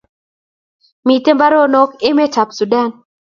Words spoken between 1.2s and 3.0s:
mbaronok emet ab sudan